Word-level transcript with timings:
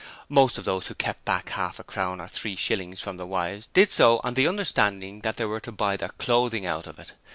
Most 0.29 0.57
of 0.57 0.65
those 0.65 0.87
who 0.87 0.95
kept 0.95 1.25
back 1.25 1.49
half 1.49 1.77
a 1.77 1.83
crown 1.83 2.19
or 2.19 2.27
three 2.27 2.55
shillings 2.55 2.99
from 2.99 3.17
their 3.17 3.27
wives 3.27 3.67
did 3.75 3.91
so 3.91 4.19
on 4.23 4.33
the 4.33 4.47
understanding 4.47 5.19
that 5.21 5.37
they 5.37 5.45
were 5.45 5.59
to 5.59 5.71
buy 5.71 5.95
their 5.95 6.09
clothing 6.09 6.65
out 6.65 6.87
of 6.87 6.97
it. 6.97 7.11